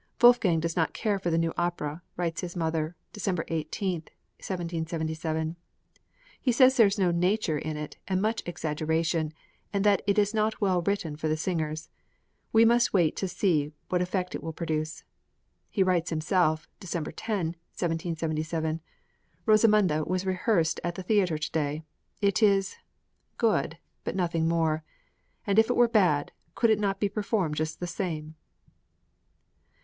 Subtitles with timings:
[0.19, 3.99] "Wolfgang does not care for the new opera," writes his mother (December 18,
[4.41, 5.55] 1777),
[6.41, 9.31] "he says there is no nature in it, and much exaggeration,
[9.71, 11.91] and that it is not well written for the singers;
[12.51, 15.03] we must wait to see what effect it will produce."
[15.69, 18.81] He writes himself (December 10, 1777):
[19.45, 21.83] "'Rosamunde' was rehearsed at the theatre to day;
[22.23, 22.75] it is
[23.37, 24.83] good, but nothing more;
[25.45, 28.33] and if it were bad, could it not be performed just the same?"